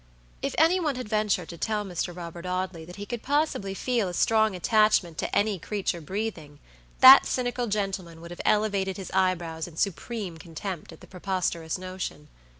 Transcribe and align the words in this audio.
If 0.41 0.55
any 0.57 0.79
one 0.79 0.95
had 0.95 1.07
ventured 1.07 1.49
to 1.49 1.59
tell 1.59 1.85
Mr. 1.85 2.15
Robert 2.17 2.43
Audley 2.47 2.85
that 2.85 2.95
he 2.95 3.05
could 3.05 3.21
possibly 3.21 3.75
feel 3.75 4.07
a 4.07 4.15
strong 4.15 4.55
attachment 4.55 5.19
to 5.19 5.35
any 5.35 5.59
creature 5.59 6.01
breathing, 6.01 6.57
that 7.01 7.27
cynical 7.27 7.67
gentleman 7.67 8.19
would 8.19 8.31
have 8.31 8.41
elevated 8.43 8.97
his 8.97 9.11
eyebrows 9.11 9.67
in 9.67 9.77
supreme 9.77 10.39
contempt 10.39 10.91
at 10.91 11.01
the 11.01 11.07
preposterous 11.07 11.77
notion. 11.77 12.29